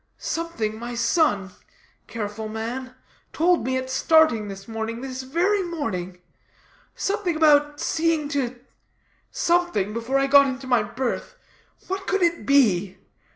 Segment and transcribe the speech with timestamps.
[0.17, 1.51] Something, my son
[2.07, 2.95] careful man
[3.31, 6.17] told me at starting this morning, this very morning.
[6.95, 8.55] Something about seeing to
[9.29, 11.35] something before I got into my berth.
[11.87, 12.97] What could it be?